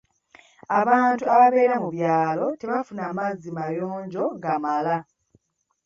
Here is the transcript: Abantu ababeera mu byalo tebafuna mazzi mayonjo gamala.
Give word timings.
Abantu 0.79 1.23
ababeera 1.33 1.75
mu 1.83 1.89
byalo 1.95 2.45
tebafuna 2.59 3.03
mazzi 3.17 3.49
mayonjo 3.57 4.23
gamala. 4.43 4.97